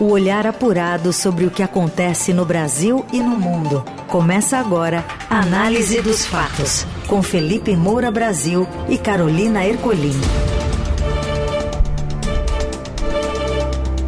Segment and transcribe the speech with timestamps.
[0.00, 3.84] O olhar apurado sobre o que acontece no Brasil e no mundo.
[4.08, 10.10] Começa agora a Análise dos Fatos, com Felipe Moura Brasil e Carolina Ercolim.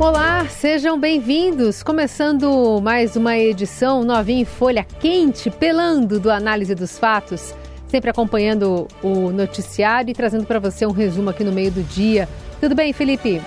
[0.01, 1.85] Olá, sejam bem-vindos.
[1.85, 7.55] Começando mais uma edição novinha em folha quente, pelando do Análise dos Fatos.
[7.87, 12.29] Sempre acompanhando o noticiário e trazendo para você um resumo aqui no meio do dia.
[12.61, 13.41] Tudo bem, Felipe?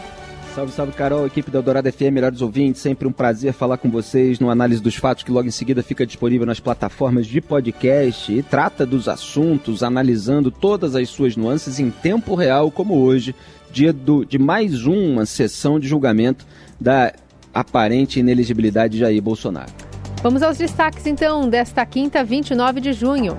[0.56, 2.82] Salve, salve, Carol, equipe da Dourada FM, melhores ouvintes.
[2.82, 6.06] Sempre um prazer falar com vocês no Análise dos Fatos, que logo em seguida fica
[6.06, 11.92] disponível nas plataformas de podcast e trata dos assuntos, analisando todas as suas nuances em
[11.92, 13.36] tempo real, como hoje,
[13.72, 16.46] dia do, de mais uma sessão de julgamento
[16.80, 17.14] da
[17.54, 19.72] aparente inelegibilidade de Jair Bolsonaro.
[20.22, 23.38] Vamos aos destaques, então, desta quinta, 29 de junho.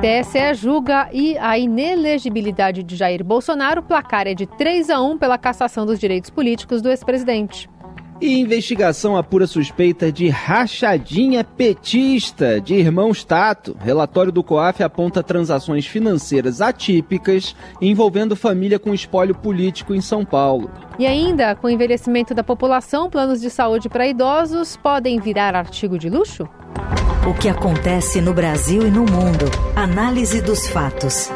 [0.00, 3.80] TSE julga e a inelegibilidade de Jair Bolsonaro.
[3.80, 7.68] O placar é de 3 a 1 pela cassação dos direitos políticos do ex-presidente.
[8.20, 13.76] E investigação apura suspeita de rachadinha petista de irmãos Tato.
[13.78, 20.70] Relatório do COAF aponta transações financeiras atípicas envolvendo família com espólio político em São Paulo.
[20.98, 25.98] E ainda, com o envelhecimento da população, planos de saúde para idosos podem virar artigo
[25.98, 26.48] de luxo?
[27.28, 29.46] O que acontece no Brasil e no mundo.
[29.74, 31.28] Análise dos fatos.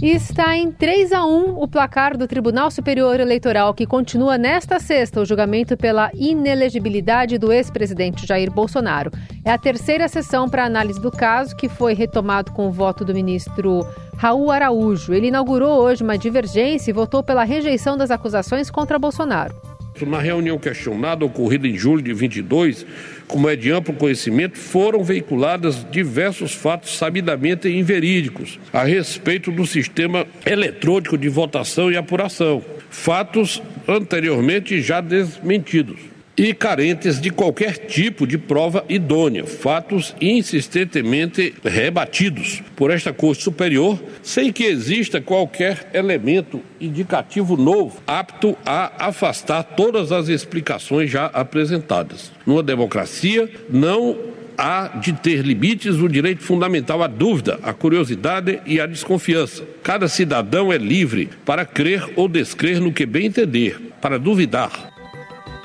[0.00, 4.78] E está em 3 a 1 o placar do Tribunal Superior Eleitoral, que continua nesta
[4.78, 9.10] sexta o julgamento pela inelegibilidade do ex-presidente Jair Bolsonaro.
[9.44, 13.12] É a terceira sessão para análise do caso, que foi retomado com o voto do
[13.12, 13.84] ministro
[14.16, 15.12] Raul Araújo.
[15.12, 19.69] Ele inaugurou hoje uma divergência e votou pela rejeição das acusações contra Bolsonaro.
[20.06, 22.84] Na reunião questionada, ocorrida em julho de 22,
[23.26, 30.26] como é de amplo conhecimento, foram veiculados diversos fatos sabidamente inverídicos a respeito do sistema
[30.44, 32.64] eletrônico de votação e apuração.
[32.90, 36.09] Fatos anteriormente já desmentidos
[36.40, 44.02] e carentes de qualquer tipo de prova idônea, fatos insistentemente rebatidos por esta Corte Superior,
[44.22, 52.32] sem que exista qualquer elemento indicativo novo apto a afastar todas as explicações já apresentadas.
[52.46, 54.16] Numa democracia, não
[54.56, 59.62] há de ter limites o direito fundamental à dúvida, à curiosidade e à desconfiança.
[59.82, 64.89] Cada cidadão é livre para crer ou descrer no que bem entender, para duvidar,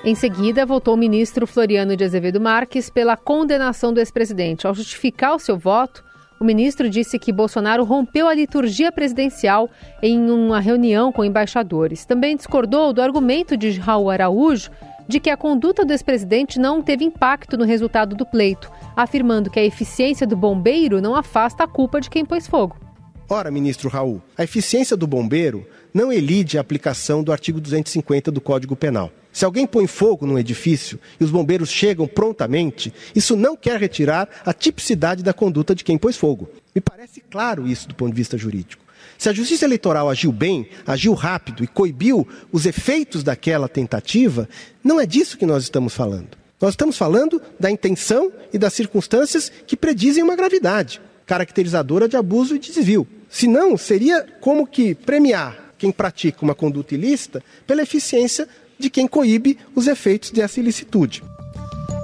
[0.05, 4.67] em seguida, votou o ministro Floriano de Azevedo Marques pela condenação do ex-presidente.
[4.67, 6.03] Ao justificar o seu voto,
[6.39, 9.67] o ministro disse que Bolsonaro rompeu a liturgia presidencial
[10.03, 12.05] em uma reunião com embaixadores.
[12.05, 14.69] Também discordou do argumento de Raul Araújo
[15.07, 19.59] de que a conduta do ex-presidente não teve impacto no resultado do pleito, afirmando que
[19.59, 22.84] a eficiência do bombeiro não afasta a culpa de quem pôs fogo.
[23.27, 28.39] Ora, ministro Raul, a eficiência do bombeiro não elide a aplicação do artigo 250 do
[28.39, 29.11] Código Penal.
[29.33, 34.29] Se alguém põe fogo num edifício e os bombeiros chegam prontamente, isso não quer retirar
[34.45, 36.47] a tipicidade da conduta de quem pôs fogo.
[36.73, 38.85] Me parece claro isso do ponto de vista jurídico.
[39.17, 44.47] Se a Justiça Eleitoral agiu bem, agiu rápido e coibiu os efeitos daquela tentativa,
[44.83, 46.37] não é disso que nós estamos falando.
[46.61, 52.55] Nós estamos falando da intenção e das circunstâncias que predizem uma gravidade, caracterizadora de abuso
[52.55, 53.07] e desvio.
[53.35, 58.47] Senão, seria como que premiar quem pratica uma conduta ilícita pela eficiência
[58.79, 61.21] de quem coíbe os efeitos dessa ilicitude.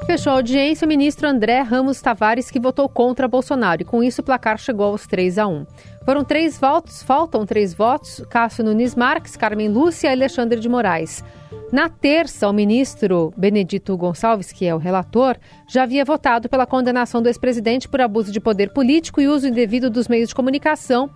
[0.06, 4.20] Fechou a audiência o ministro André Ramos Tavares, que votou contra Bolsonaro, e com isso
[4.20, 5.66] o placar chegou aos 3 a 1.
[6.03, 11.24] Foram três votos, faltam três votos: Cássio Nunes Marques, Carmen Lúcia e Alexandre de Moraes.
[11.72, 17.22] Na terça, o ministro Benedito Gonçalves, que é o relator, já havia votado pela condenação
[17.22, 21.09] do ex-presidente por abuso de poder político e uso indevido dos meios de comunicação.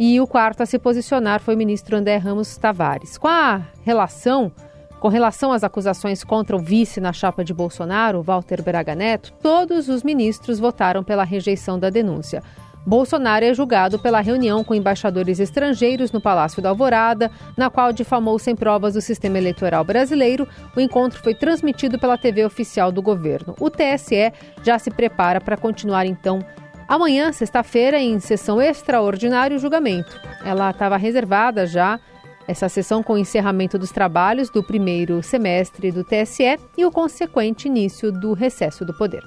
[0.00, 3.16] E o quarto a se posicionar foi o ministro André Ramos Tavares.
[3.16, 4.50] Com a relação
[4.98, 9.88] com relação às acusações contra o vice na chapa de Bolsonaro, Walter Braga Neto, todos
[9.88, 12.42] os ministros votaram pela rejeição da denúncia.
[12.86, 18.38] Bolsonaro é julgado pela reunião com embaixadores estrangeiros no Palácio da Alvorada, na qual difamou
[18.38, 20.48] sem provas o sistema eleitoral brasileiro.
[20.74, 23.54] O encontro foi transmitido pela TV oficial do governo.
[23.60, 24.32] O TSE
[24.62, 26.44] já se prepara para continuar então
[26.88, 30.18] amanhã, sexta-feira, em sessão extraordinária o julgamento.
[30.44, 32.00] Ela estava reservada já
[32.48, 37.68] essa sessão com o encerramento dos trabalhos do primeiro semestre do TSE e o consequente
[37.68, 39.22] início do recesso do poder.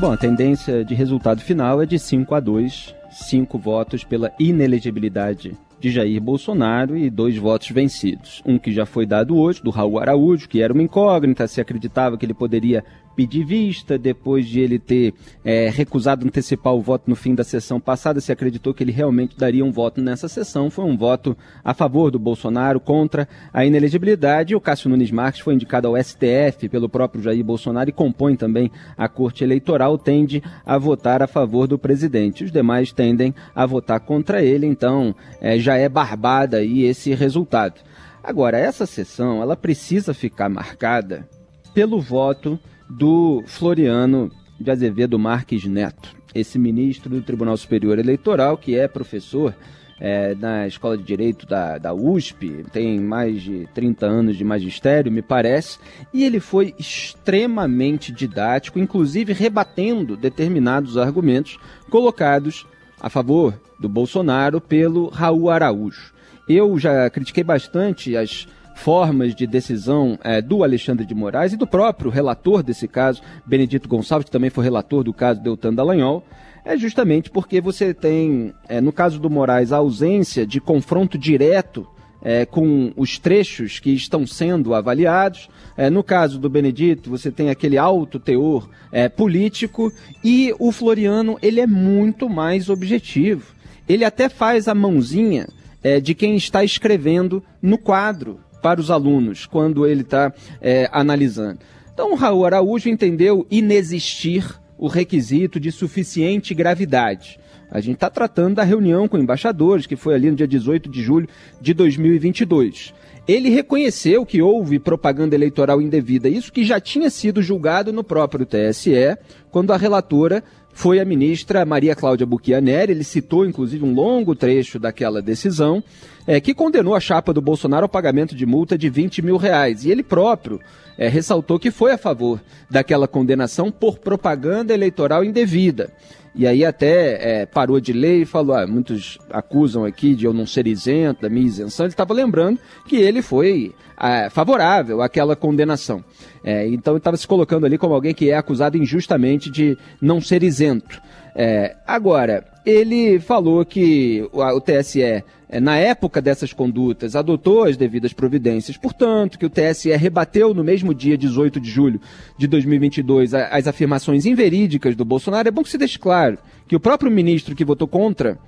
[0.00, 5.54] Bom, a tendência de resultado final é de 5 a 2, 5 votos pela inelegibilidade
[5.78, 8.42] de Jair Bolsonaro e dois votos vencidos.
[8.46, 12.16] Um que já foi dado hoje, do Raul Araújo, que era uma incógnita, se acreditava
[12.16, 12.82] que ele poderia
[13.20, 15.12] pedir vista, depois de ele ter
[15.44, 19.36] é, recusado antecipar o voto no fim da sessão passada, se acreditou que ele realmente
[19.36, 20.70] daria um voto nessa sessão.
[20.70, 24.56] Foi um voto a favor do Bolsonaro, contra a inelegibilidade.
[24.56, 28.70] O Cássio Nunes Marques foi indicado ao STF pelo próprio Jair Bolsonaro e compõe também
[28.96, 32.44] a Corte Eleitoral, tende a votar a favor do presidente.
[32.44, 37.82] Os demais tendem a votar contra ele, então é, já é barbada aí esse resultado.
[38.24, 41.28] Agora, essa sessão, ela precisa ficar marcada
[41.74, 42.58] pelo voto
[42.90, 49.54] do Floriano de Azevedo Marques Neto, esse ministro do Tribunal Superior Eleitoral, que é professor
[50.00, 55.12] é, na Escola de Direito da, da USP, tem mais de 30 anos de magistério,
[55.12, 55.78] me parece,
[56.12, 61.58] e ele foi extremamente didático, inclusive rebatendo determinados argumentos
[61.90, 62.66] colocados
[63.00, 66.12] a favor do Bolsonaro pelo Raul Araújo.
[66.48, 68.48] Eu já critiquei bastante as
[68.80, 73.88] formas de decisão é, do Alexandre de Moraes e do próprio relator desse caso, Benedito
[73.88, 76.24] Gonçalves, que também foi relator do caso Deltan Dallagnol,
[76.64, 81.86] é justamente porque você tem, é, no caso do Moraes, a ausência de confronto direto
[82.22, 85.48] é, com os trechos que estão sendo avaliados.
[85.76, 89.92] É, no caso do Benedito, você tem aquele alto teor é, político
[90.24, 93.54] e o Floriano ele é muito mais objetivo.
[93.88, 95.48] Ele até faz a mãozinha
[95.82, 101.60] é, de quem está escrevendo no quadro para os alunos quando ele está é, analisando.
[101.92, 104.44] Então, Raul Araújo entendeu inexistir
[104.78, 107.38] o requisito de suficiente gravidade.
[107.70, 111.02] A gente está tratando da reunião com embaixadores, que foi ali no dia 18 de
[111.02, 111.28] julho
[111.60, 112.92] de 2022.
[113.28, 118.44] Ele reconheceu que houve propaganda eleitoral indevida, isso que já tinha sido julgado no próprio
[118.44, 119.16] TSE,
[119.50, 120.42] quando a relatora
[120.72, 122.92] foi a ministra Maria Cláudia Buchianeri.
[122.92, 125.82] Ele citou, inclusive, um longo trecho daquela decisão,
[126.26, 129.84] é, que condenou a chapa do Bolsonaro ao pagamento de multa de 20 mil reais.
[129.84, 130.60] E ele próprio
[130.96, 135.90] é, ressaltou que foi a favor daquela condenação por propaganda eleitoral indevida.
[136.34, 140.32] E aí até é, parou de ler e falou, ah, muitos acusam aqui de eu
[140.32, 141.86] não ser isento, da minha isenção.
[141.86, 146.04] Ele estava lembrando que ele foi é, favorável àquela condenação.
[146.44, 150.20] É, então ele estava se colocando ali como alguém que é acusado injustamente de não
[150.20, 151.00] ser isento.
[151.34, 155.24] É, agora, ele falou que o, o TSE,
[155.58, 160.94] na época dessas condutas, adotou as devidas providências, portanto, que o TSE rebateu no mesmo
[160.94, 162.00] dia 18 de julho
[162.38, 165.48] de 2022 as afirmações inverídicas do Bolsonaro.
[165.48, 166.38] É bom que se deixe claro
[166.68, 168.38] que o próprio ministro que votou contra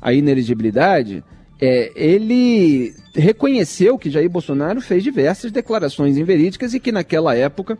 [0.00, 1.24] a inelegibilidade
[1.60, 7.78] é, ele reconheceu que Jair Bolsonaro fez diversas declarações inverídicas e que naquela época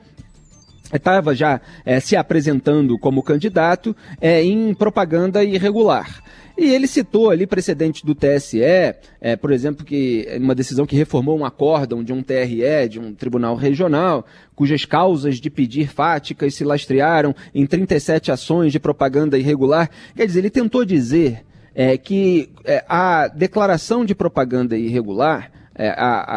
[0.93, 6.23] estava já é, se apresentando como candidato é, em propaganda irregular.
[6.57, 11.39] E ele citou ali precedentes do TSE, é, por exemplo, que uma decisão que reformou
[11.39, 16.65] um acórdão de um TRE, de um tribunal regional, cujas causas de pedir fáticas se
[16.65, 19.91] lastrearam em 37 ações de propaganda irregular.
[20.15, 21.45] Quer dizer, ele tentou dizer
[21.75, 25.95] é, que é, a declaração de propaganda irregular, é, a,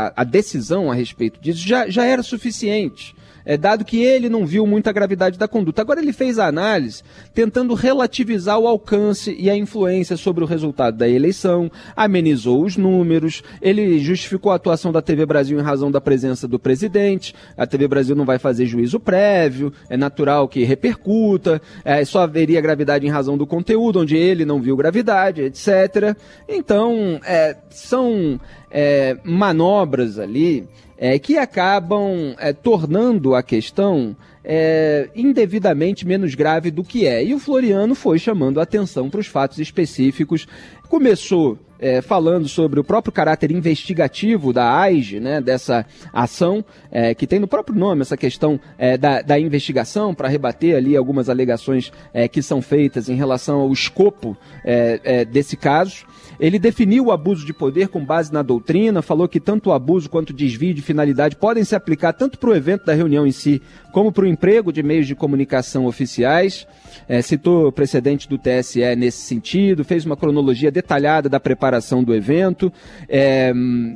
[0.07, 3.13] a, a, decisão a respeito disso, já, já era suficiente
[3.45, 5.81] é, dado que ele não viu muita gravidade da conduta.
[5.81, 7.03] Agora ele fez a análise
[7.33, 13.43] tentando relativizar o alcance e a influência sobre o resultado da eleição, amenizou os números,
[13.61, 17.35] ele justificou a atuação da TV Brasil em razão da presença do presidente.
[17.57, 22.61] A TV Brasil não vai fazer juízo prévio, é natural que repercuta, é, só haveria
[22.61, 26.15] gravidade em razão do conteúdo, onde ele não viu gravidade, etc.
[26.47, 28.39] Então, é, são
[28.71, 36.83] é, manobras ali é, que acabam é, tornando a questão é, indevidamente menos grave do
[36.83, 37.23] que é.
[37.23, 40.47] E o Floriano foi chamando a atenção para os fatos específicos.
[40.87, 47.27] Começou é, falando sobre o próprio caráter investigativo da AIGE, né, dessa ação, é, que
[47.27, 51.91] tem no próprio nome essa questão é, da, da, investigação, para rebater ali algumas alegações
[52.13, 56.05] é, que são feitas em relação ao escopo é, é, desse caso.
[56.39, 60.09] Ele definiu o abuso de poder com base na doutrina, falou que tanto o abuso
[60.09, 63.31] quanto o desvio de finalidade podem se aplicar tanto para o evento da reunião em
[63.31, 63.61] si,
[63.91, 66.67] como para o emprego de meios de comunicação oficiais.
[67.07, 72.71] É, citou precedente do TSE nesse sentido, fez uma cronologia detalhada da preparação do evento
[73.07, 73.53] é,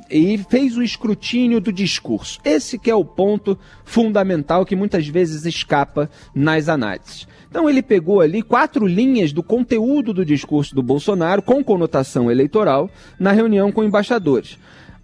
[0.09, 2.39] e fez o escrutínio do discurso.
[2.43, 7.27] Esse que é o ponto fundamental que muitas vezes escapa nas análises.
[7.49, 12.89] Então ele pegou ali quatro linhas do conteúdo do discurso do Bolsonaro com conotação eleitoral
[13.19, 14.57] na reunião com embaixadores.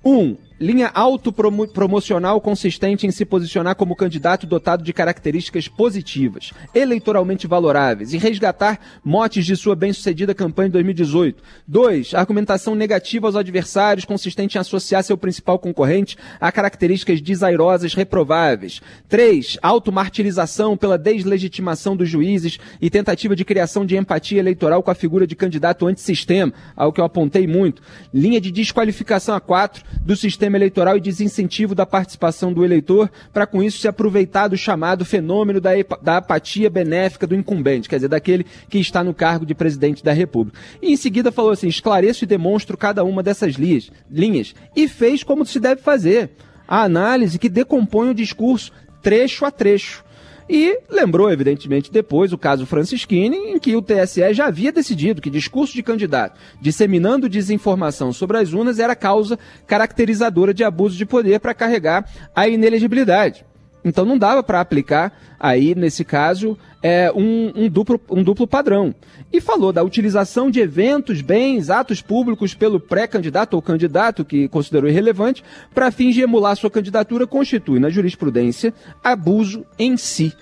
[0.03, 8.13] Um, linha autopromocional consistente em se posicionar como candidato dotado de características positivas, eleitoralmente valoráveis
[8.13, 11.43] e resgatar motes de sua bem-sucedida campanha de 2018.
[11.67, 12.13] 2.
[12.13, 18.81] Argumentação negativa aos adversários consistente em associar seu principal concorrente a características desairosas reprováveis.
[19.09, 19.57] 3.
[19.62, 25.27] Automartirização pela deslegitimação dos juízes e tentativa de criação de empatia eleitoral com a figura
[25.27, 27.81] de candidato antissistema, ao que eu apontei muito.
[28.13, 33.09] Linha de desqualificação a 4 do sistema sistema eleitoral e desincentivo da participação do eleitor,
[33.33, 35.71] para com isso se aproveitar do chamado fenômeno da,
[36.01, 40.13] da apatia benéfica do incumbente, quer dizer, daquele que está no cargo de presidente da
[40.13, 40.59] República.
[40.81, 45.23] E em seguida falou assim: esclareço e demonstro cada uma dessas linhas, linhas e fez
[45.23, 46.31] como se deve fazer.
[46.67, 48.71] A análise que decompõe o discurso
[49.01, 50.04] trecho a trecho.
[50.47, 55.29] E lembrou, evidentemente, depois o caso Francisquini, em que o TSE já havia decidido que
[55.29, 61.39] discurso de candidato disseminando desinformação sobre as urnas era causa caracterizadora de abuso de poder
[61.39, 63.45] para carregar a inelegibilidade.
[63.85, 68.95] Então não dava para aplicar aí, nesse caso, é, um, um, duplo, um duplo padrão.
[69.31, 74.89] E falou da utilização de eventos, bens, atos públicos pelo pré-candidato ou candidato que considerou
[74.89, 78.73] irrelevante para fins de emular sua candidatura constitui, na jurisprudência,
[79.03, 80.33] abuso em si.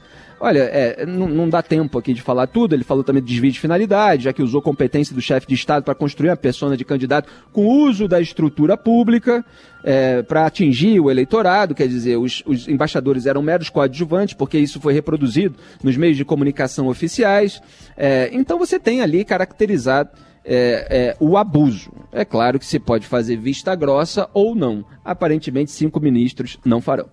[0.44, 2.76] Olha, é, não, não, dá tempo aqui de falar tudo.
[2.76, 5.86] Ele falou também de desvio de finalidade, já que usou competência do chefe de Estado
[5.86, 9.46] para construir uma persona de candidato com uso da estrutura pública
[9.86, 11.74] é, para atingir o eleitorado.
[11.74, 16.26] Quer dizer, os, os, embaixadores eram meros coadjuvantes, porque isso foi reproduzido nos meios de
[16.26, 17.62] comunicação oficiais.
[17.96, 20.10] É, então você tem ali caracterizado.
[20.46, 21.90] É, é, o abuso.
[22.12, 24.84] É claro que se pode fazer vista grossa ou não.
[25.06, 27.08] Aparentemente, cinco ministros não farão.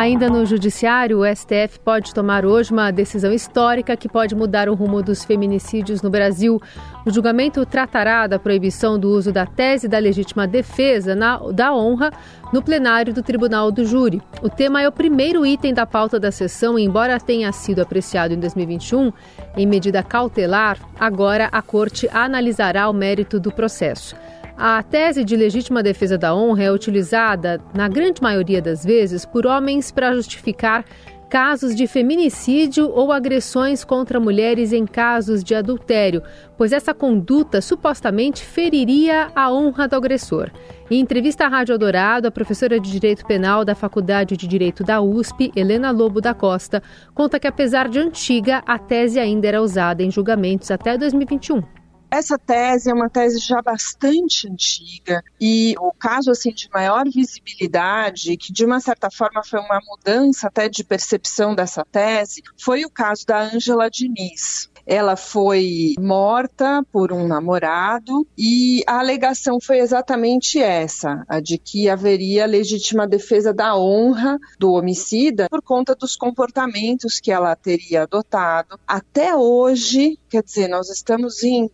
[0.00, 4.74] Ainda no Judiciário, o STF pode tomar hoje uma decisão histórica que pode mudar o
[4.74, 6.58] rumo dos feminicídios no Brasil.
[7.04, 12.10] O julgamento tratará da proibição do uso da tese da legítima defesa na, da honra
[12.50, 14.22] no plenário do Tribunal do Júri.
[14.40, 18.32] O tema é o primeiro item da pauta da sessão e, embora tenha sido apreciado
[18.32, 19.12] em 2021
[19.54, 24.16] em medida cautelar, agora a Corte analisará o mérito do processo.
[24.62, 29.46] A tese de legítima defesa da honra é utilizada, na grande maioria das vezes, por
[29.46, 30.84] homens para justificar
[31.30, 36.22] casos de feminicídio ou agressões contra mulheres em casos de adultério,
[36.58, 40.50] pois essa conduta supostamente feriria a honra do agressor.
[40.90, 45.00] Em entrevista à Rádio Eldorado, a professora de Direito Penal da Faculdade de Direito da
[45.00, 46.82] USP, Helena Lobo da Costa,
[47.14, 51.79] conta que apesar de antiga, a tese ainda era usada em julgamentos até 2021.
[52.10, 58.36] Essa tese é uma tese já bastante antiga e o caso assim de maior visibilidade,
[58.36, 62.90] que de uma certa forma foi uma mudança até de percepção dessa tese, foi o
[62.90, 64.68] caso da Ângela Diniz.
[64.92, 71.88] Ela foi morta por um namorado e a alegação foi exatamente essa, a de que
[71.88, 78.80] haveria legítima defesa da honra do homicida por conta dos comportamentos que ela teria adotado.
[78.84, 81.68] Até hoje, quer dizer, nós estamos em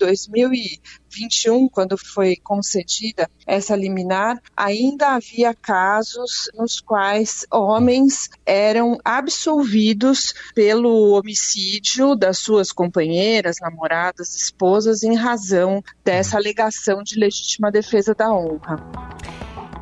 [1.17, 11.13] 2021, quando foi concedida essa liminar, ainda havia casos nos quais homens eram absolvidos pelo
[11.13, 18.77] homicídio das suas companheiras, namoradas, esposas, em razão dessa alegação de legítima defesa da honra.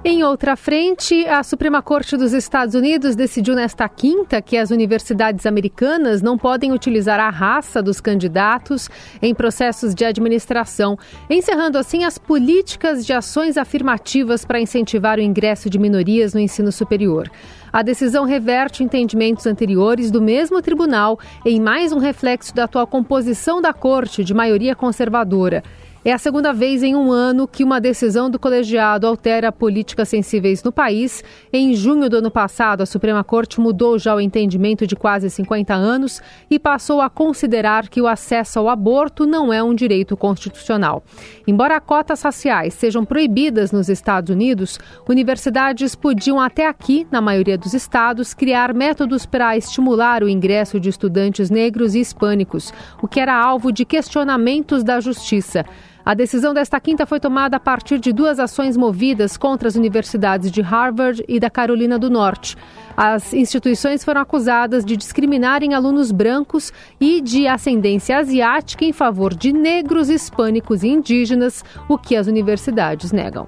[0.06, 5.46] Em outra frente, a Suprema Corte dos Estados Unidos decidiu nesta quinta que as universidades
[5.46, 8.90] americanas não podem utilizar a raça dos candidatos
[9.23, 10.99] em processos de administração,
[11.30, 16.70] encerrando assim as políticas de ações afirmativas para incentivar o ingresso de minorias no ensino
[16.70, 17.30] superior.
[17.73, 23.58] A decisão reverte entendimentos anteriores do mesmo tribunal em mais um reflexo da atual composição
[23.58, 25.62] da corte de maioria conservadora.
[26.06, 30.62] É a segunda vez em um ano que uma decisão do colegiado altera políticas sensíveis
[30.62, 31.25] no país.
[31.50, 35.73] Em junho do ano passado, a Suprema Corte mudou já o entendimento de quase 50
[35.73, 36.20] anos
[36.50, 41.02] e passou a considerar que o acesso ao aborto não é um direito constitucional.
[41.46, 47.73] Embora cotas raciais sejam proibidas nos Estados Unidos, universidades podiam até aqui, na maioria dos
[47.73, 53.34] estados, criar métodos para estimular o ingresso de estudantes negros e hispânicos, o que era
[53.34, 55.64] alvo de questionamentos da justiça.
[56.04, 60.50] A decisão desta quinta foi tomada a partir de duas ações movidas contra as universidades
[60.50, 62.58] de Harvard e da Carolina do Norte.
[62.94, 66.70] As instituições foram acusadas de discriminarem alunos brancos
[67.00, 73.11] e de ascendência asiática em favor de negros, hispânicos e indígenas, o que as universidades
[73.11, 73.46] negam.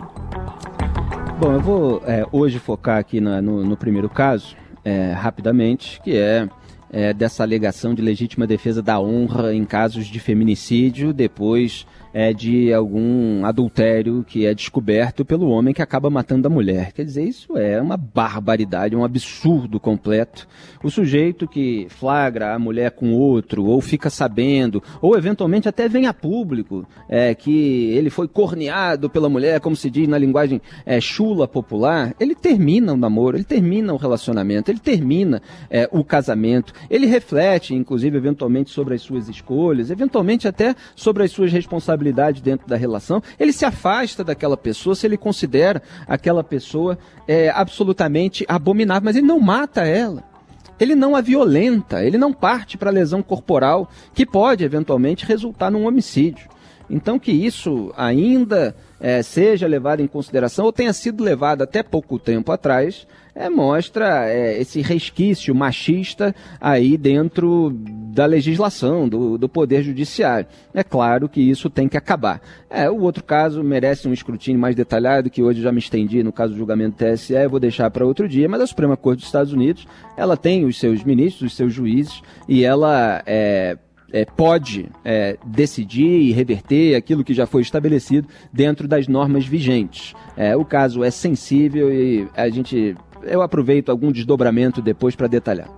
[1.38, 6.16] Bom, eu vou é, hoje focar aqui na, no, no, primeiro caso, é, rapidamente, que
[6.16, 6.48] é
[6.90, 11.86] é, dessa alegação de legítima defesa da honra em casos de feminicídio, depois
[12.16, 16.92] é, de algum adultério que é descoberto pelo homem que acaba matando a mulher.
[16.92, 20.48] Quer dizer, isso é uma barbaridade, um absurdo completo.
[20.82, 26.06] O sujeito que flagra a mulher com outro, ou fica sabendo, ou eventualmente até vem
[26.06, 30.98] a público é, que ele foi corneado pela mulher, como se diz na linguagem é,
[31.02, 36.72] chula popular, ele termina o namoro, ele termina o relacionamento, ele termina é, o casamento,
[36.88, 42.05] ele reflete, inclusive, eventualmente sobre as suas escolhas, eventualmente até sobre as suas responsabilidades
[42.42, 48.44] dentro da relação, ele se afasta daquela pessoa se ele considera aquela pessoa é, absolutamente
[48.48, 50.36] abominável, mas ele não mata ela
[50.78, 55.86] ele não a violenta, ele não parte para lesão corporal, que pode eventualmente resultar num
[55.86, 56.48] homicídio.
[56.88, 62.18] Então, que isso ainda é, seja levado em consideração, ou tenha sido levado até pouco
[62.18, 67.70] tempo atrás, é, mostra é, esse resquício machista aí dentro
[68.14, 70.46] da legislação, do, do, Poder Judiciário.
[70.72, 72.40] É claro que isso tem que acabar.
[72.70, 76.32] É, o outro caso merece um escrutínio mais detalhado, que hoje já me estendi no
[76.32, 79.26] caso do julgamento do TSE, vou deixar para outro dia, mas a Suprema Corte dos
[79.26, 83.76] Estados Unidos, ela tem os seus ministros, os seus juízes, e ela é,
[84.12, 90.14] é, pode é, decidir e reverter aquilo que já foi estabelecido dentro das normas vigentes.
[90.36, 95.68] É, o caso é sensível e a gente, eu aproveito algum desdobramento depois para detalhar.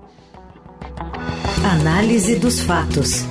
[1.65, 3.25] Análise dos fatos.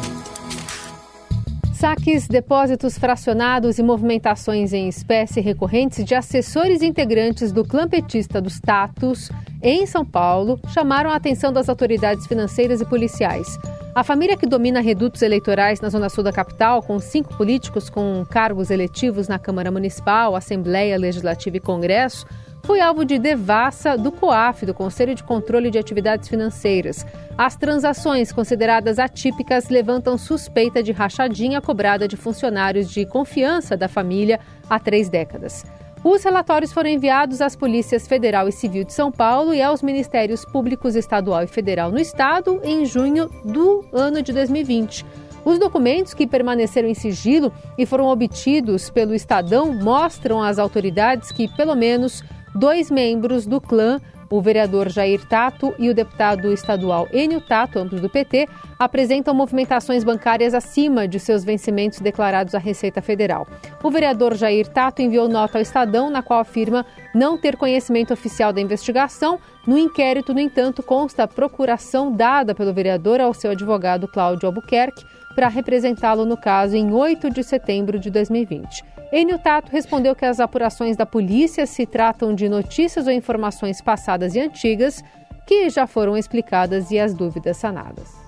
[1.74, 8.60] Saques, depósitos fracionados e movimentações em espécie recorrentes de assessores integrantes do clã petista dos
[8.60, 9.30] Tatos,
[9.62, 13.60] em São Paulo, chamaram a atenção das autoridades financeiras e policiais.
[13.94, 18.26] A família que domina redutos eleitorais na zona sul da capital, com cinco políticos com
[18.28, 22.26] cargos eletivos na Câmara Municipal, Assembleia Legislativa e Congresso,
[22.68, 27.06] foi alvo de devassa do COAF, do Conselho de Controle de Atividades Financeiras.
[27.38, 34.42] As transações consideradas atípicas levantam suspeita de rachadinha cobrada de funcionários de confiança da família
[34.70, 35.66] há três décadas.
[36.04, 40.44] Os relatórios foram enviados às polícias federal e civil de São Paulo e aos ministérios
[40.44, 45.06] públicos estadual e federal no estado em junho do ano de 2020.
[45.46, 51.48] Os documentos que permaneceram em sigilo e foram obtidos pelo Estadão mostram às autoridades que,
[51.56, 52.22] pelo menos,
[52.56, 54.00] dois membros do clã
[54.30, 60.04] o vereador Jair Tato e o deputado estadual Enio Tato, ambos do PT, apresentam movimentações
[60.04, 63.48] bancárias acima de seus vencimentos declarados à Receita Federal.
[63.82, 66.86] O vereador Jair Tato enviou nota ao Estadão na qual afirma
[67.16, 69.39] não ter conhecimento oficial da investigação.
[69.66, 75.05] No inquérito, no entanto, consta a procuração dada pelo vereador ao seu advogado Cláudio Albuquerque
[75.36, 78.97] para representá-lo no caso em 8 de setembro de 2020.
[79.11, 84.35] Enio Tato respondeu que as apurações da polícia se tratam de notícias ou informações passadas
[84.35, 85.03] e antigas
[85.46, 88.27] que já foram explicadas e as dúvidas sanadas.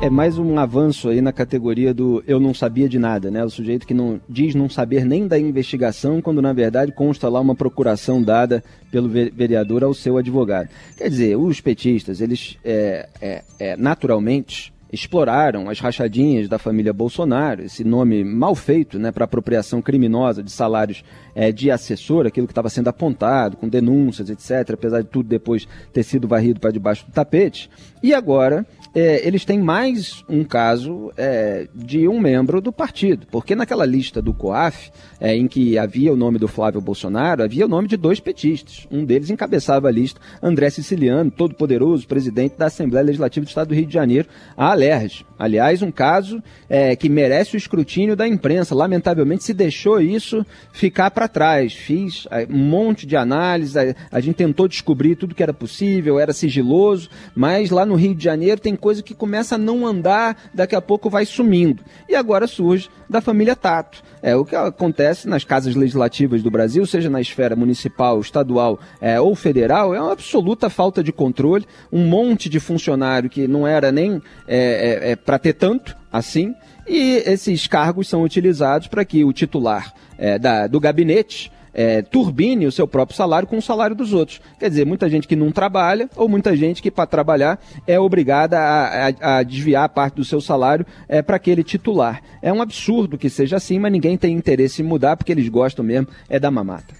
[0.00, 3.44] É mais um avanço aí na categoria do eu não sabia de nada, né?
[3.44, 7.40] O sujeito que não diz não saber nem da investigação, quando na verdade consta lá
[7.40, 10.68] uma procuração dada pelo vereador ao seu advogado.
[10.96, 17.62] Quer dizer, os petistas, eles é, é, é, naturalmente exploraram as rachadinhas da família Bolsonaro,
[17.62, 22.52] esse nome mal feito né, para apropriação criminosa de salários é, de assessor, aquilo que
[22.52, 27.06] estava sendo apontado, com denúncias, etc., apesar de tudo depois ter sido varrido para debaixo
[27.06, 27.70] do tapete.
[28.02, 33.54] E agora é, eles têm mais um caso é, de um membro do partido, porque
[33.54, 37.68] naquela lista do COAF, é, em que havia o nome do Flávio Bolsonaro, havia o
[37.68, 38.86] nome de dois petistas.
[38.90, 43.74] Um deles encabeçava a lista, André Siciliano, todo-poderoso presidente da Assembleia Legislativa do Estado do
[43.74, 45.24] Rio de Janeiro, a Alerj.
[45.38, 48.74] Aliás, um caso é, que merece o escrutínio da imprensa.
[48.74, 51.72] Lamentavelmente, se deixou isso ficar para trás.
[51.72, 56.18] Fiz é, um monte de análise, a, a gente tentou descobrir tudo que era possível,
[56.18, 60.36] era sigiloso, mas lá no Rio de Janeiro tem coisa que começa a não andar,
[60.54, 61.82] daqui a pouco vai sumindo.
[62.08, 64.02] E agora surge da família Tato.
[64.22, 69.20] É o que acontece nas casas legislativas do Brasil, seja na esfera municipal, estadual é,
[69.20, 71.66] ou federal, é uma absoluta falta de controle.
[71.92, 76.54] Um monte de funcionário que não era nem é, é, é para ter tanto assim.
[76.86, 82.66] E esses cargos são utilizados para que o titular é, da, do gabinete é, turbine
[82.66, 84.40] o seu próprio salário com o salário dos outros.
[84.58, 88.58] Quer dizer, muita gente que não trabalha ou muita gente que para trabalhar é obrigada
[88.58, 92.20] a, a, a, desviar parte do seu salário é, para aquele titular.
[92.42, 95.84] É um absurdo que seja assim, mas ninguém tem interesse em mudar porque eles gostam
[95.84, 96.92] mesmo é da mamata.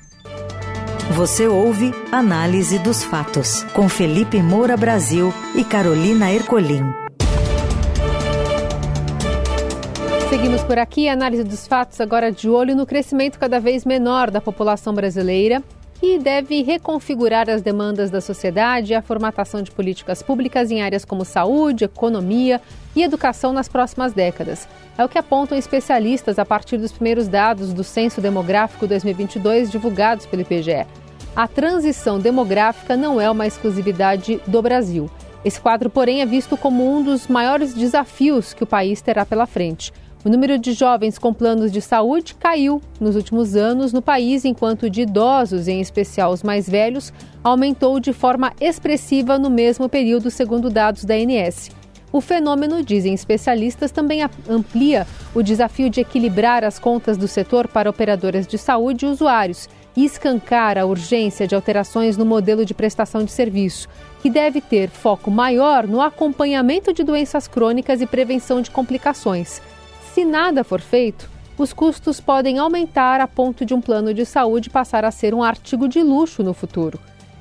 [1.10, 7.07] Você ouve Análise dos Fatos com Felipe Moura Brasil e Carolina Ercolim.
[10.28, 14.42] Seguimos por aqui, análise dos fatos agora de olho no crescimento cada vez menor da
[14.42, 15.62] população brasileira,
[15.98, 21.02] que deve reconfigurar as demandas da sociedade e a formatação de políticas públicas em áreas
[21.02, 22.60] como saúde, economia
[22.94, 24.68] e educação nas próximas décadas.
[24.98, 30.26] É o que apontam especialistas a partir dos primeiros dados do Censo Demográfico 2022 divulgados
[30.26, 30.86] pelo IPGE.
[31.34, 35.10] A transição demográfica não é uma exclusividade do Brasil.
[35.42, 39.46] Esse quadro, porém, é visto como um dos maiores desafios que o país terá pela
[39.46, 39.90] frente.
[40.28, 44.90] O número de jovens com planos de saúde caiu nos últimos anos no país, enquanto
[44.90, 50.68] de idosos, em especial os mais velhos, aumentou de forma expressiva no mesmo período, segundo
[50.68, 51.70] dados da ANS.
[52.12, 57.88] O fenômeno, dizem especialistas, também amplia o desafio de equilibrar as contas do setor para
[57.88, 63.24] operadoras de saúde e usuários e escancar a urgência de alterações no modelo de prestação
[63.24, 63.88] de serviço,
[64.20, 69.62] que deve ter foco maior no acompanhamento de doenças crônicas e prevenção de complicações.
[70.12, 74.70] Se nada for feito, os custos podem aumentar a ponto de um plano de saúde
[74.70, 76.98] passar a ser um artigo de luxo no futuro.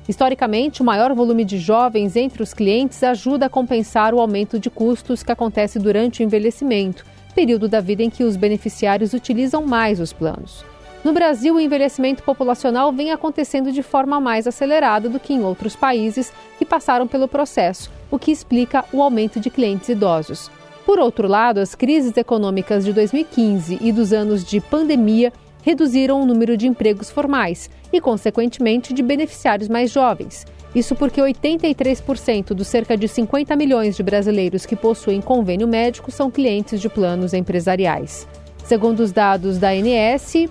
[0.08, 4.70] Historicamente, o maior volume de jovens entre os clientes ajuda a compensar o aumento de
[4.70, 7.04] custos que acontece durante o envelhecimento,
[7.34, 10.64] período da vida em que os beneficiários utilizam mais os planos.
[11.04, 15.76] No Brasil, o envelhecimento populacional vem acontecendo de forma mais acelerada do que em outros
[15.76, 20.50] países que passaram pelo processo, o que explica o aumento de clientes idosos.
[20.88, 25.30] Por outro lado, as crises econômicas de 2015 e dos anos de pandemia
[25.62, 30.46] reduziram o número de empregos formais e, consequentemente, de beneficiários mais jovens.
[30.74, 36.30] Isso porque 83% dos cerca de 50 milhões de brasileiros que possuem convênio médico são
[36.30, 38.26] clientes de planos empresariais.
[38.64, 40.48] Segundo os dados da ANS,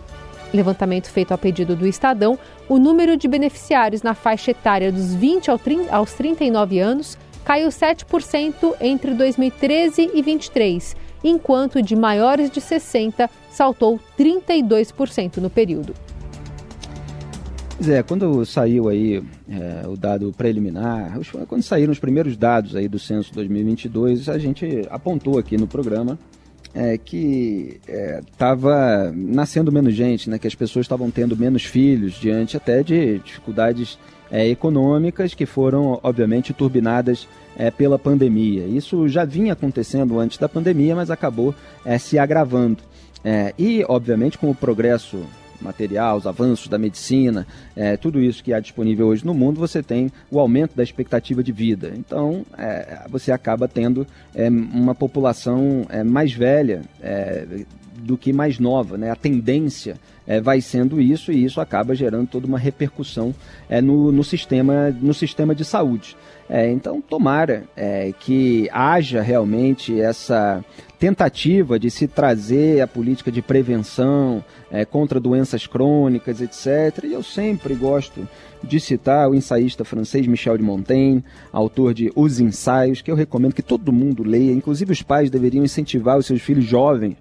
[0.53, 2.37] levantamento feito a pedido do Estadão,
[2.69, 5.49] o número de beneficiários na faixa etária dos 20
[5.89, 7.17] aos 39 anos
[7.47, 15.93] caiu 7% entre 2013 e 2023, enquanto de maiores de 60 saltou 32% no período.
[17.81, 22.99] Zé, quando saiu aí é, o dado preliminar, quando saíram os primeiros dados aí do
[22.99, 26.19] censo 2022, a gente apontou aqui no programa
[26.77, 27.79] é, que
[28.31, 32.83] estava é, nascendo menos gente, né, que as pessoas estavam tendo menos filhos diante até
[32.83, 33.97] de dificuldades
[34.29, 38.65] é, econômicas que foram, obviamente, turbinadas é, pela pandemia.
[38.65, 42.83] Isso já vinha acontecendo antes da pandemia, mas acabou é, se agravando.
[43.23, 45.25] É, e, obviamente, com o progresso
[45.61, 49.81] material, os avanços da medicina, é, tudo isso que há disponível hoje no mundo, você
[49.81, 51.93] tem o aumento da expectativa de vida.
[51.95, 57.45] Então, é, você acaba tendo é, uma população é, mais velha é,
[57.97, 58.97] do que mais nova.
[58.97, 59.09] Né?
[59.09, 63.33] A tendência é, vai sendo isso e isso acaba gerando toda uma repercussão
[63.69, 66.15] é, no, no, sistema, no sistema de saúde.
[66.49, 70.63] É, então, tomara é, que haja realmente essa
[70.99, 77.03] tentativa de se trazer a política de prevenção é, contra doenças crônicas, etc.
[77.03, 78.27] E eu sempre gosto
[78.63, 83.53] de citar o ensaísta francês Michel de Montaigne, autor de Os Ensaios, que eu recomendo
[83.53, 84.51] que todo mundo leia.
[84.51, 87.15] Inclusive, os pais deveriam incentivar os seus filhos jovens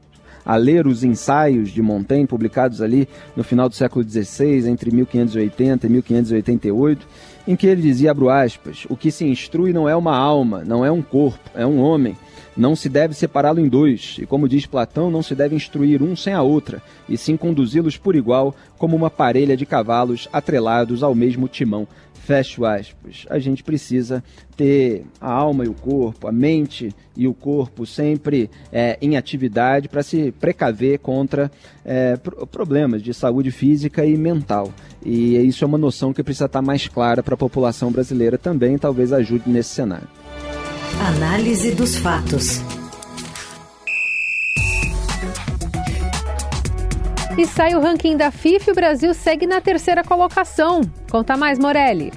[0.46, 5.86] a ler os ensaios de Montaigne, publicados ali no final do século XVI, entre 1580
[5.86, 7.08] e 1588,
[7.48, 10.84] em que ele dizia, abro aspas, o que se instrui não é uma alma, não
[10.84, 12.16] é um corpo, é um homem.
[12.56, 16.16] Não se deve separá-lo em dois, e como diz Platão, não se deve instruir um
[16.16, 21.14] sem a outra, e sim conduzi-los por igual, como uma parelha de cavalos atrelados ao
[21.14, 21.86] mesmo timão.
[22.26, 23.24] Fecho aspas.
[23.30, 24.20] A gente precisa
[24.56, 29.88] ter a alma e o corpo, a mente e o corpo sempre é, em atividade
[29.88, 31.48] para se precaver contra
[31.84, 32.16] é,
[32.50, 34.72] problemas de saúde física e mental.
[35.04, 38.76] E isso é uma noção que precisa estar mais clara para a população brasileira também,
[38.76, 40.08] talvez ajude nesse cenário.
[41.00, 42.60] Análise dos fatos.
[47.38, 50.80] E sai o ranking da FIFA e o Brasil segue na terceira colocação.
[51.10, 52.10] Conta mais, Morelli.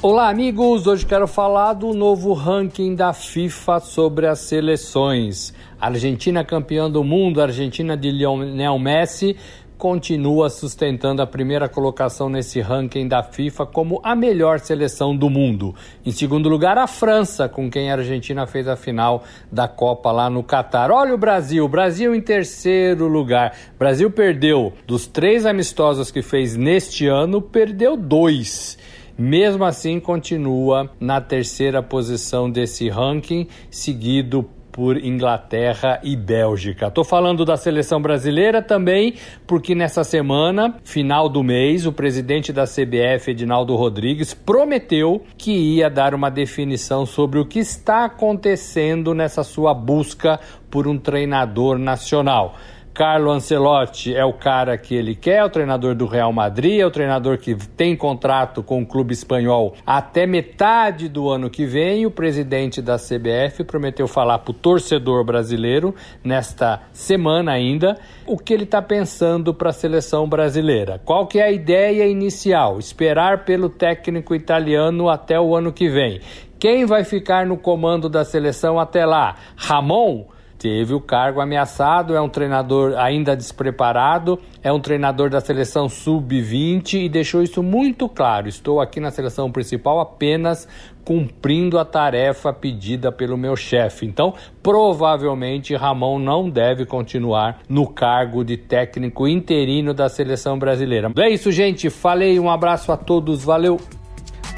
[0.00, 0.86] Olá, amigos!
[0.86, 5.52] Hoje quero falar do novo ranking da FIFA sobre as seleções.
[5.80, 9.36] Argentina campeã do mundo, Argentina de Lionel Messi,
[9.76, 15.74] continua sustentando a primeira colocação nesse ranking da FIFA como a melhor seleção do mundo.
[16.04, 20.30] Em segundo lugar, a França, com quem a Argentina fez a final da Copa lá
[20.30, 20.90] no Catar.
[20.90, 23.56] Olha o Brasil, Brasil em terceiro lugar.
[23.78, 28.78] Brasil perdeu dos três amistosos que fez neste ano, perdeu dois.
[29.16, 36.90] Mesmo assim, continua na terceira posição desse ranking, seguido por Inglaterra e Bélgica.
[36.90, 39.14] Tô falando da seleção brasileira também,
[39.46, 45.88] porque nessa semana, final do mês, o presidente da CBF, Edinaldo Rodrigues, prometeu que ia
[45.88, 52.56] dar uma definição sobre o que está acontecendo nessa sua busca por um treinador nacional.
[52.94, 56.86] Carlo Ancelotti é o cara que ele quer, é o treinador do Real Madrid, é
[56.86, 62.06] o treinador que tem contrato com o clube espanhol até metade do ano que vem.
[62.06, 68.54] O presidente da CBF prometeu falar para o torcedor brasileiro nesta semana ainda o que
[68.54, 71.00] ele está pensando para a seleção brasileira.
[71.04, 72.78] Qual que é a ideia inicial?
[72.78, 76.20] Esperar pelo técnico italiano até o ano que vem.
[76.60, 79.34] Quem vai ficar no comando da seleção até lá?
[79.56, 80.32] Ramon?
[80.64, 87.04] Teve o cargo ameaçado, é um treinador ainda despreparado, é um treinador da seleção sub-20
[87.04, 88.48] e deixou isso muito claro.
[88.48, 90.66] Estou aqui na seleção principal apenas
[91.04, 94.06] cumprindo a tarefa pedida pelo meu chefe.
[94.06, 101.12] Então, provavelmente Ramon não deve continuar no cargo de técnico interino da seleção brasileira.
[101.18, 101.90] É isso, gente.
[101.90, 103.78] Falei, um abraço a todos, valeu.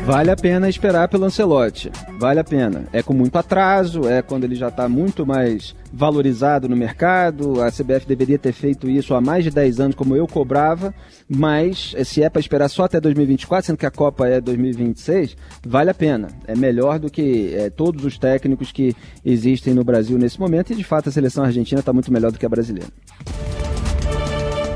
[0.04, 1.90] Vale a pena esperar pelo Ancelotti.
[2.18, 2.84] Vale a pena.
[2.92, 7.60] É com muito atraso, é quando ele já está muito mais valorizado no mercado.
[7.60, 10.94] A CBF deveria ter feito isso há mais de 10 anos, como eu cobrava.
[11.28, 15.90] Mas se é para esperar só até 2024, sendo que a Copa é 2026, vale
[15.90, 16.28] a pena.
[16.46, 20.72] É melhor do que é, todos os técnicos que existem no Brasil nesse momento.
[20.72, 22.90] E de fato a seleção argentina está muito melhor do que a brasileira.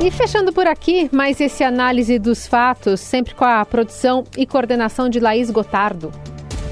[0.02, 5.10] E fechando por aqui, mais esse análise dos fatos, sempre com a produção e coordenação
[5.10, 6.10] de Laís Gotardo.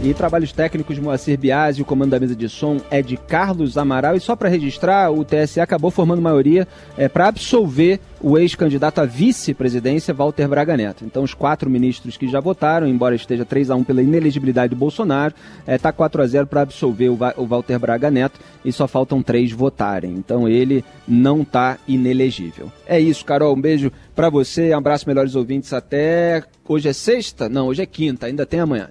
[0.00, 3.76] E trabalhos técnicos de Moacir Biasi, o comando da mesa de som é de Carlos
[3.76, 4.14] Amaral.
[4.14, 9.04] E só para registrar, o TSE acabou formando maioria é, para absolver o ex-candidato à
[9.04, 11.04] vice-presidência, Walter Braga Neto.
[11.04, 14.78] Então, os quatro ministros que já votaram, embora esteja 3 a 1 pela inelegibilidade do
[14.78, 18.70] Bolsonaro, está é, tá 4 a 0 para absolver o, o Walter Braga Neto e
[18.70, 20.12] só faltam três votarem.
[20.12, 22.70] Então, ele não está inelegível.
[22.86, 23.52] É isso, Carol.
[23.52, 24.72] Um beijo para você.
[24.72, 25.72] Um abraço, melhores ouvintes.
[25.72, 26.44] Até.
[26.68, 27.48] Hoje é sexta?
[27.48, 28.26] Não, hoje é quinta.
[28.26, 28.90] Ainda tem amanhã.